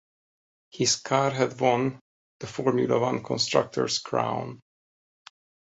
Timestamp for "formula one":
2.47-3.21